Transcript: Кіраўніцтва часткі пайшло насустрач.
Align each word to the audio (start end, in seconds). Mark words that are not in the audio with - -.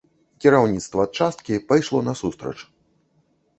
Кіраўніцтва 0.45 1.05
часткі 1.19 1.61
пайшло 1.73 1.99
насустрач. 2.11 2.57